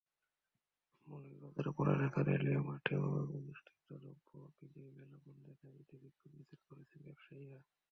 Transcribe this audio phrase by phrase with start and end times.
[1.07, 2.93] মৌলভীবাজারের বড়লেখায় রেলওয়ে মাঠে
[3.37, 4.29] অনুষ্ঠিতব্য
[4.57, 7.59] বিজয় মেলা বন্ধের দাবিতে বিক্ষোভ মিছিল করেছেন ব্যবসায়ীরা।